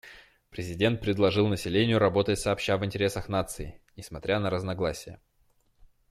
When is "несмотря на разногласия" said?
3.95-5.21